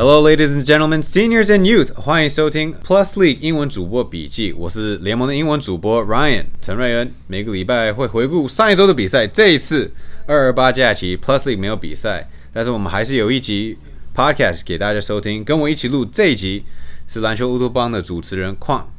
[0.00, 4.50] Hello, ladies and gentlemen, seniors and youth，欢迎收听 Plus League 英文主播笔记。
[4.54, 7.12] 我是联盟的英文主播 Ryan 陈瑞恩。
[7.26, 9.26] 每个礼拜会回顾上一周的比赛。
[9.26, 9.92] 这一次
[10.26, 13.76] 二二八假期，Plus League 没有比赛，但是我们还是有一集
[14.16, 15.44] Podcast 给大家收听。
[15.44, 16.64] 跟我一起录这一集
[17.06, 18.90] 是篮球乌托邦的主持人矿。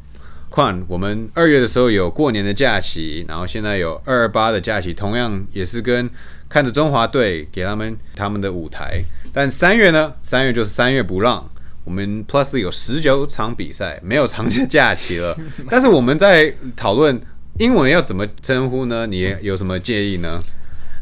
[0.52, 6.08] 况我们二月的时候有过年的假期，然后现在有二二八的假期，同样也是跟
[6.50, 9.02] 看着中华队给他们他们的舞台。
[9.34, 10.14] 但三月呢？
[10.22, 11.50] 三月就是三月不让。
[11.86, 15.36] 我们 Plus 有十九场比赛，没有长假假期了。
[15.72, 17.20] 但是我们在讨论
[17.58, 19.08] 英文要怎么称呼呢？
[19.08, 20.40] 你有什么建议呢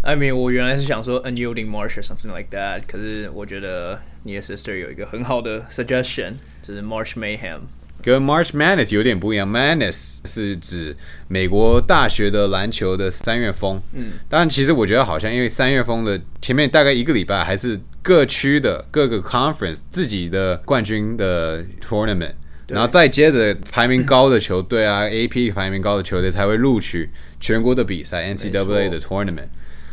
[0.04, 7.62] ？I mean，我原来是想说 Unyielding March or something like that，可是我觉得你的 sister 有一个很好的 suggestion，就是 March Mayhem。
[8.02, 10.96] 跟 March Madness 有点不一样，Madness 是指
[11.28, 13.82] 美国大学的篮球的三月风。
[13.94, 22.34] 嗯，当然，其实我觉得好像因为三月风的前面大概一个礼拜还是各区的各个 conference 自己的冠军的 tournament，
[22.68, 29.50] 然后再接着排名高的球队啊，AP 排名高的球队才会录取全国的比赛 NCAA 的 tournament，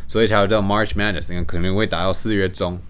[0.06, 2.80] 所以才会叫 March Madness，可能会打到四月中。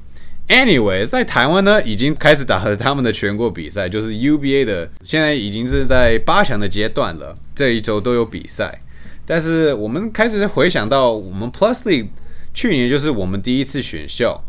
[0.48, 7.36] Anyway，在台湾呢，已经开始打了他们的全国比赛，就是 UBA 的，现在已经是在八强的阶段了。
[7.52, 8.78] 这一周都有比赛，
[9.26, 12.06] 但是我们开始回想到我们 Plusly
[12.54, 14.40] 去年就是我们第一次选秀，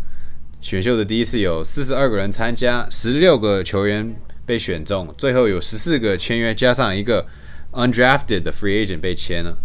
[0.61, 7.25] 选秀的第一次有四十二个人参加，十六个球员被选中，最后有十四个签约，加上一个
[7.71, 9.57] undrafted 的 free agent 被签了。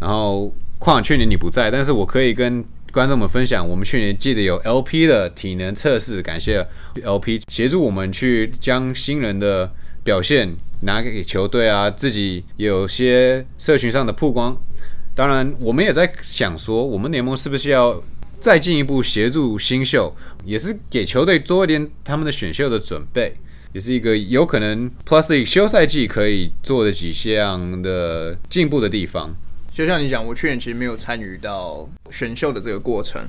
[0.00, 2.64] 然后，况去年你不在，但是我可以跟。
[2.96, 6.66] 观众们分享，我们去年记得有 LP 的体能测试，感谢
[7.04, 9.70] LP 协助我们去将新人的
[10.02, 14.58] 表现拿给球队啊，自己有些社群上的曝光。
[15.14, 18.02] 当然，我们也在想说，我们联盟是不是要
[18.40, 23.36] 再进一步协助新秀，也是给球队做一点他们的选秀的准备，
[23.74, 29.36] 也是一个有可能 Plus 休赛季可以做的几项的进步的地方。
[29.76, 33.20] 就像你讲，我去年其实没有参与到选秀的这个过程，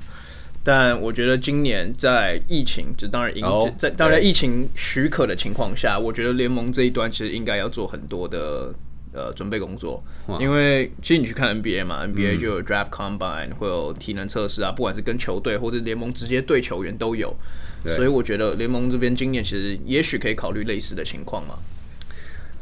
[0.63, 3.35] 但我觉得今年在疫情，就当然
[3.77, 8.73] 在当然疫情许可的情况下，我觉得联盟这一端其实应该要做很多的
[9.11, 10.01] 呃准备工作，
[10.39, 17.35] 因为其实你去看 NBA 嘛，NBA 就有 Draft Combine，会有体能测试啊，不管是跟球队或者联盟直接对球员都有，
[17.83, 21.55] 所以我觉得联盟这边今年其实也许可以考虑类似的情况嘛。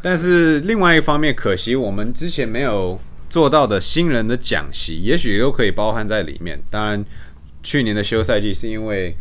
[0.02, 3.00] 但是另外一方面，可惜我们之前没有。
[3.30, 6.62] 做到的新人的讲习，也许都可以包含在里面。
[6.70, 7.06] 当然，
[7.62, 9.16] 去年的休赛季是因为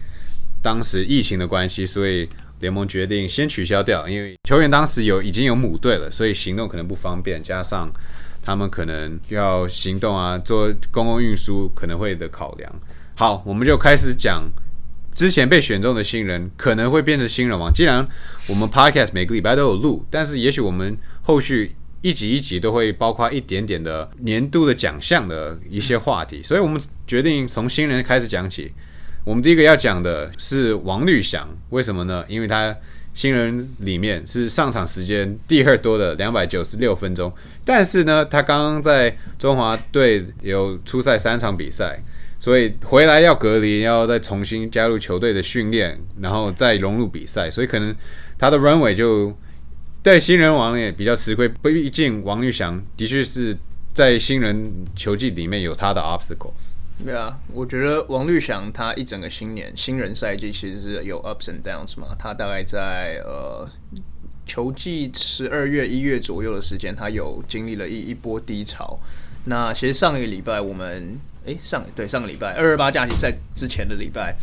[0.63, 2.29] 当时疫情的关系，所以
[2.61, 4.09] 联盟决定先取消掉。
[4.09, 7.91] 因为球员当时有已经有母队了，所以行动可能不方便，加上
[8.43, 12.73] 他们可能要行动啊，做公共运输可能会的考量。
[13.17, 14.45] 好，我们就开始讲
[15.15, 17.73] 之前被选中的新人可能会变成新人王。
[17.73, 18.07] 既然
[18.47, 21.75] 我们 Podcast 每个礼拜都有录，但是也许我们后续。
[22.05, 28.71] 一集一集都会包括一点点的年度的奖项的一些话题，所以我们决定从新人开始讲起。
[29.25, 32.23] 我们第一个要讲的是王绿翔，为什么呢？
[32.29, 32.77] 因为他
[33.15, 37.33] 新人里面是上场时间第二多的两百九十六分钟，
[37.65, 41.99] 但是呢，他刚刚在中华队有出赛三场比赛，
[42.39, 47.97] 所以回来要隔离，要再重新加入球队的训练，然后再融入比赛，所以可能
[48.37, 49.35] 他的 runway 就。
[50.05, 53.57] 对新人王也比较吃亏，毕竟王玉祥的确是
[53.95, 56.75] 在新人球季里面有他的 obstacles。
[57.03, 62.09] 对啊，我觉得王绿祥他一整个新年新人赛季其实是有 ups and downs 嘛。
[62.19, 63.67] 他大概在呃
[64.47, 69.01] 球季十二月一月左右的时间，他有经历了一一波低潮。
[69.47, 74.37] 那其实上一个礼拜我们诶上对上个礼拜二二八假期赛之前的礼拜。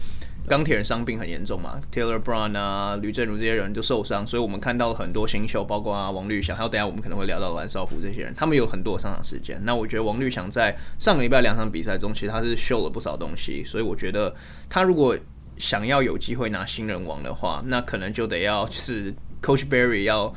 [0.48, 9.62] 钢铁人伤病很严重嘛，Taylor Brown 啊、吕振如这些人就受伤，所以我们看到了很多新秀，包括啊王绿翔，还有等下我们可能会聊到蓝少福这些人，他们有很多上场时间。
[9.64, 14.34] 那我觉得王绿翔在上个礼拜两场比赛中，其实他是秀了不少东西，所以我觉得
[14.68, 15.16] 他如果
[15.58, 20.34] 想要有机会拿新人王的话，那可能就得要是 Coach Barry 要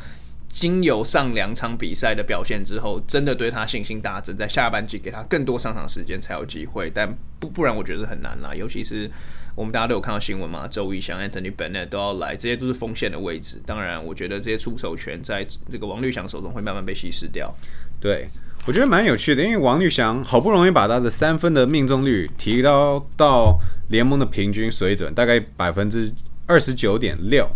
[0.49, 9.11] 经由上两场比赛的表现之后，真的对他信心大增，在下半季给他更多上场时间才有机会，但不不然我觉得很难啦，尤其是。
[9.57, 10.67] 我们大家都有看到新闻嘛？
[10.67, 13.63] 周瑜翔、Anthony Bennett 都要来，这些都是锋线的位置。
[13.65, 17.55] 当然，我觉得这些出手权在这个王绿翔手中会慢慢被稀释掉。
[18.01, 18.27] 对，
[18.67, 23.57] 我觉得蛮有趣的，因为王绿翔好不容易把他的三分的命中率提高到
[23.91, 26.13] 联盟的平均水准，大概百分之
[26.47, 27.49] 二十九点六。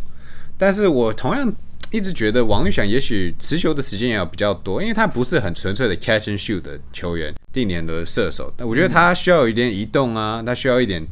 [0.56, 1.53] 但是我同样
[1.91, 8.53] 一直觉得王绿翔也许持球的时间也要比较多，因为他不是很纯粹的 catch and shoot 的球员，定年的射手。
[8.56, 11.05] 但我觉得他需要有一点移动啊，他需要一点。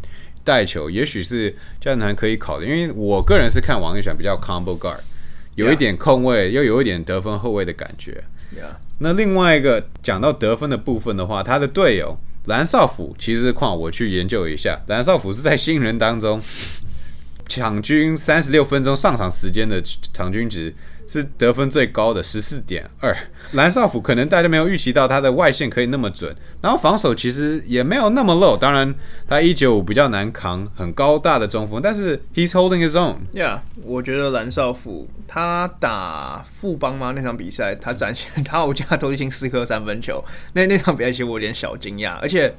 [0.46, 1.50] 带球，也许是
[1.80, 2.64] 教练团可以考的。
[2.64, 5.00] 因为我个人是看王一选比较 combo guard，
[5.56, 8.22] 有一点控卫，又有一点得分后卫的感觉。
[8.98, 16.40] 那另外一个讲到得分的部分的话，他的队友蓝少辅，其实况我去研究一下，蓝少辅是在新人当中
[17.48, 19.82] 场均三十六分钟上场时间的
[20.14, 20.72] 场均值。
[21.06, 23.16] 是得分最高的十四点二，
[23.52, 28.94] 蓝少辅可能大家没有预期到他的外线可以那么准，然后防守其实也没有那么 low，当然
[29.28, 33.16] 他一九五比较难扛，很高大的中锋，但是 he's holding his own。
[33.32, 40.24] Yeah，我觉得蓝少辅他打富邦吗那场比赛，他展现 他我家都已经四颗三分球，
[40.54, 42.54] 那那场比赛其实我有点小惊讶，而且。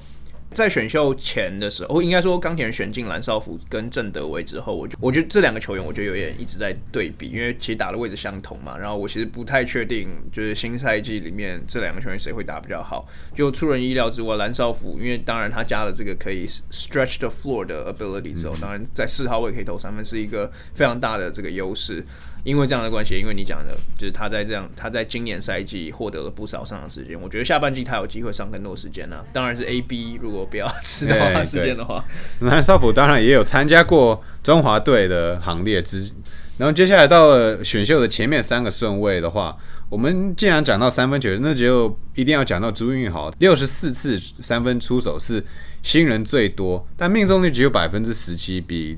[0.51, 8.77] 在选秀前的时候，应该说钢铁人选进蓝少辅跟郑德维之后，我就我觉得这两个球员，我就有点一直在对比，因为其实打的位置相同嘛。
[8.77, 13.07] 然后我其实不太确定，就是新赛季里面这两个球员谁会打比较好。
[13.35, 22.03] 就出人意料之外，蓝少辅，因为当然他加了这个可以 stretch the floor 的 ability 之后，当然在四号位可以投三分，是一个非常大的这个优势。
[22.47, 27.19] 因为这样的关系，因为你讲的，就是他在这样，他在今年赛季获得了不少上场时间。
[27.21, 29.17] 我觉得下半季他有机会上更多时间呢。
[29.33, 32.05] 当然是 A B，如果不要吃的话时间的话。
[32.39, 36.09] 那少普当然也有参加过中华队的行列之。
[36.57, 39.57] 然后接下来到了选秀的前面三个顺位的话，
[39.89, 45.43] 我们既然讲到三分球，那就一定要讲到朱运豪，六十四次三分出手是
[45.83, 48.97] 新人最多，但命中率只有百分之十七，比。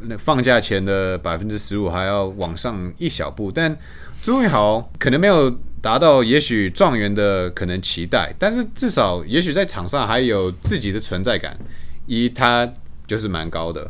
[0.00, 3.76] 那放假前的百分之十五还要往上一小步，但
[4.22, 5.50] 朱云豪可能没有
[5.82, 11.58] 达到也许状元的可能期待，但是至少也许在场上还有自己的存在感。
[12.06, 12.72] 一，他
[13.06, 13.82] 就是蛮高的；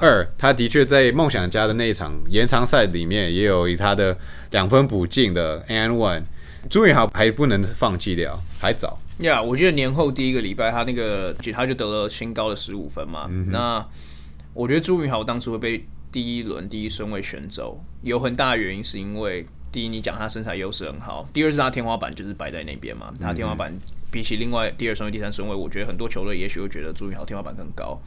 [0.00, 4.16] 二，他的确在梦想家的那一场延长赛里面也有以他的
[4.52, 6.22] 两分补进的 and one。
[6.70, 8.98] 朱云豪还不能放弃掉，还早。
[9.18, 13.84] 呀，我觉得年后第一个礼拜他那个他就得了新高的十五分嘛，那。
[14.56, 23.70] 我觉得朱云豪当初会被第一轮第一顺位选走，有很大的原因是因为第一，你讲他身材优势很好；第二是他天花板就是摆在那边嘛，他天花板
[24.10, 28.00] 比起另外第二顺位、第三顺位，我觉得很多球队也许会觉得朱云豪天花板更高。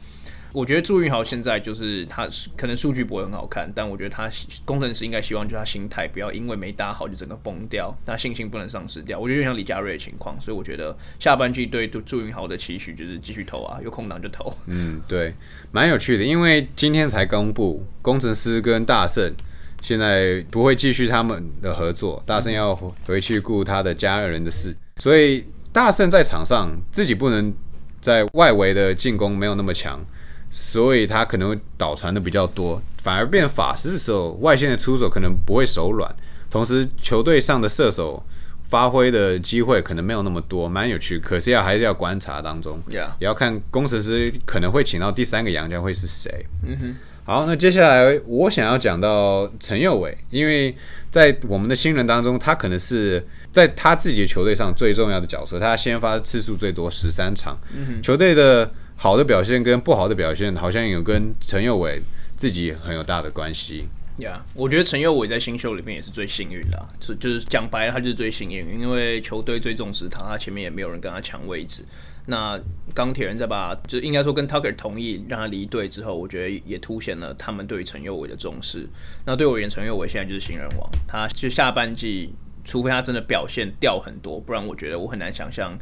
[0.52, 4.28] 我觉得朱云豪现在就是他可能数据不会很好看，但我觉得他
[4.64, 9.18] 工程师应该希望就是他心态不要因为没打好就整个崩掉，他信心不能丧失掉。
[9.18, 14.52] 我觉得就像李佳瑞的情况，所以我觉得下半季对朱云豪的期许就是继续投啊，有空档就投。
[14.66, 15.34] 嗯，对，
[15.70, 19.32] 蛮有趣的，因为今天才公布工程师跟大圣
[19.80, 22.74] 现在不会继续他们的合作，大圣要
[23.06, 27.54] 回去顾他的家人的事，所以大圣在场上自己不能
[28.00, 30.04] 在外围的进攻没有那么强。
[30.50, 36.12] 所以他可能会倒传的比较多，反而变法师的时候，外线的出手可能不会手软，
[36.50, 38.20] 同时球队上的射手
[38.68, 41.20] 发挥的机会可能没有那么多，蛮有趣。
[41.20, 46.44] 可是要还是要观察当中，也要看工程师可能会请到第三个洋将会是谁。
[46.66, 50.74] 嗯哼，好，那接下来我想要讲到陈佑伟，因为
[51.12, 58.68] 在我们的新人当中，他可能是在他自己的球队上最重要的角色，他先发次数最多十三场，嗯球队的。
[59.02, 61.98] 好的表现跟不好的表现，好像有跟陈佑伟
[62.36, 63.88] 自己很有大的关系。
[64.18, 71.82] 呀，我觉得陈佑伟在新秀里面也是最幸运的，是就是讲白了，他就是最幸运，因为球队最重视他，他前面也没有人跟他抢位置。
[72.26, 72.60] 那
[72.92, 78.86] 钢铁人在把，就应该说跟 Tucker 同意让他离队之后，我觉得也凸显了他们对陈佑伟的重视。
[79.24, 82.34] 那对我而言，陈佑伟现在就是新人王，他就下半季，
[82.66, 85.74] 除非他真的表现掉很多，不然我觉得我很难想象。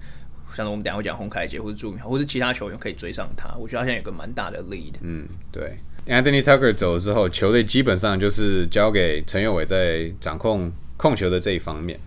[0.55, 4.95] 像是我们等下会讲洪凯杰或者朱明，或者其他球员可以追上他，我觉得他现在有个蛮大的 lead。
[5.02, 11.99] 嗯，对，Anthony Tucker 走了之后，球队基本上就是交给陈佑伟在掌控控球的这一方面。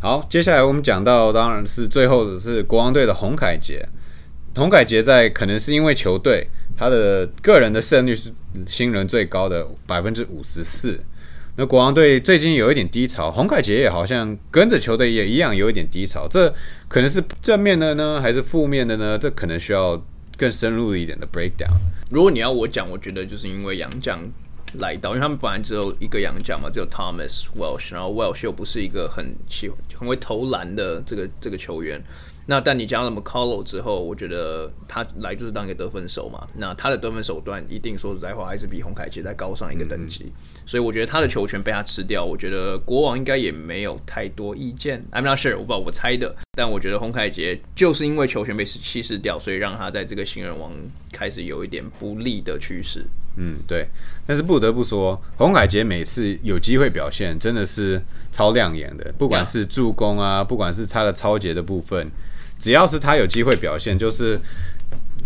[0.00, 3.86] 好，接下来我们讲到，当然是最后的是国王队的洪凯杰。
[4.56, 6.46] 洪凯杰在可能是因为球队
[6.76, 8.32] 他的个人的胜率是
[8.68, 10.98] 新人最高的百分之五十四。
[11.54, 16.52] 那国王队最近有一点低潮，洪凯杰也好像跟着球队也一样有一点低潮，这
[16.88, 19.18] 可能是正面的呢，还是负面的呢？
[19.18, 20.02] 这可能需要
[20.38, 21.76] 更深入一点的 breakdown。
[22.10, 24.18] 如果你要我讲，我觉得就是因为杨将
[24.78, 32.02] 来到，因为他们本来只有一个杨将嘛，只有 Thomas Welsh，然后 Welsh 又不是一个很喜很会投篮的这个这个球员。
[32.46, 36.44] 那但你加了 McCullough 之后，我觉得他来就是当一个得分手嘛。
[36.56, 40.32] 那他的得分手段一定说实在话，还是比洪凯杰再高上一个等级。
[40.66, 45.04] 所以我觉得他的球权被他吃掉，我觉得国王应该也没有太多意见。
[45.12, 46.34] I'm not sure，我不知道我猜的。
[46.56, 50.72] 但我觉得洪凯杰就是因为球权被稀释掉，所以让他在这个新人王
[51.12, 53.06] 开始有一点不利的趋势。
[53.36, 53.86] 嗯，对。
[54.26, 59.14] 但是不得不说，洪凯杰每次有机会表现，真的是超亮眼的。
[59.16, 62.10] 不管是助攻啊，不管是他的超节的部分。
[62.62, 64.38] 只要是他有机会表现，就是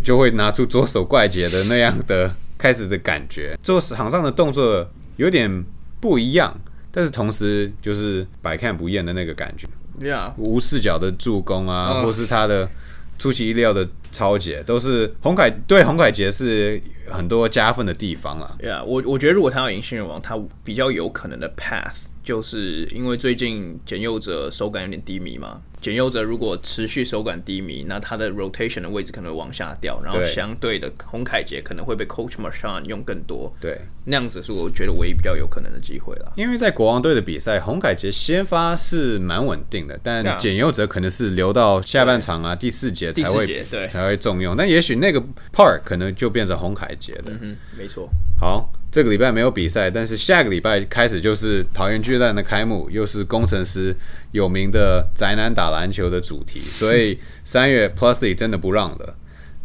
[0.03, 5.63] 就会拿出左手怪杰的那样的开始的感觉，做场上的动作有点
[6.01, 6.59] 不一样，
[6.91, 9.69] 但是同时就是百看不厌的那个感觉。
[10.01, 12.71] Yeah，无视角的助攻啊，嗯或是他的
[13.19, 18.57] 出其意料的超解，都是洪凯对洪凯杰是很多加分的地方啦。
[18.63, 21.97] Yeah，我我觉得如果他要赢新人王，他比较有可能的 path，
[22.27, 25.63] 就是因为最近简佑哲手感有点低迷嘛。
[25.81, 36.33] 简佑哲如果持续手感低迷，那他的 rotation 的位置可能会往下掉，然后相对的洪凯杰可能会被 Coach Marshawn 用更多，对，那样子是我觉得唯一比较有可能的机会了。
[36.35, 47.31] 因为在国王队的比赛，洪凯杰先发是蛮稳定的，但简佑哲可能是留到下半场啊第四节才会对才会重用，但也许那个 part 可能就变成洪凯杰的。
[47.41, 48.11] 嗯，没错。
[48.41, 53.95] 好，这个礼拜没有比赛，但是下个礼拜开始就是桃园巨蛋的开幕，又是工程师
[54.33, 59.15] 有名的宅男打篮球的主题， 所以三月 Plus League 真的不让了。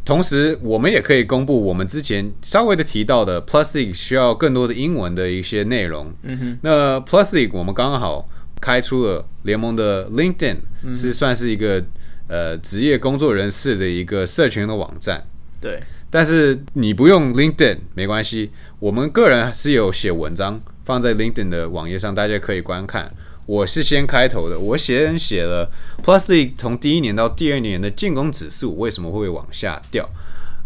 [0.04, 6.14] 同时，我们也可以公布我们之前稍微的提到的 Plus League 需要更多的英文的一些内容。
[6.24, 8.28] 嗯哼，那 Plus League 我们刚好
[8.60, 10.58] 开出了联盟的 LinkedIn，、
[10.94, 11.82] 是算是一个
[12.28, 15.24] 呃职业工作人士的一个社群的网站。
[15.62, 15.80] 对，
[16.12, 23.12] 但是你不用 LinkedIn 没关系，我们个人是有写文章放在 LinkedIn 的网页上，大家可以观看。
[23.48, 25.72] 我是先开头的，我写写了
[26.04, 30.08] Plus League 从第一年到第二年的进攻指数为什么会往下掉，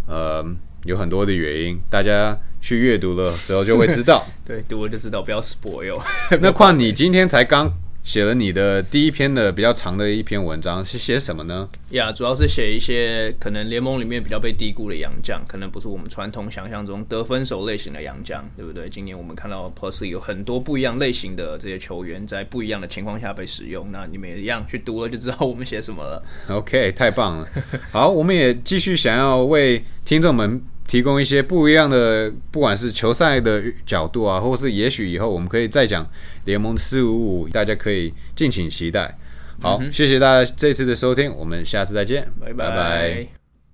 [0.08, 0.46] 呃，
[0.84, 4.28] 有很多的原因，大家去阅读的时候就会知道。
[4.46, 6.00] 对，读了就知道，不要 spoil。
[6.42, 7.72] 那况你今天才刚
[8.06, 11.68] 写了你的第一篇的比较长的一篇文章，是写什么呢？
[11.90, 18.88] 呀主要是写一些可能联盟里面比较被低估的洋将，可能不是我们传统想象中得分手类型的洋将，对不对？
[18.88, 23.92] 今年我们看到 Plus 有很多不一样类型的这些球员，在不一样的情况下被使用。
[23.92, 26.24] 那你们也 一样去读了就知道我们写什么了。
[26.48, 27.50] OK，太棒了。
[27.92, 36.08] 好，我们也继续想要为听众们提供一些不一样的，不管是球赛的角度啊，或是也许以后我们可以再讲
[36.46, 39.18] 联盟四五五，大家可以敬请期待。
[39.62, 42.70] 好，谢谢大家这次的收听，我们下次再见，拜拜。
[42.70, 43.45] 拜拜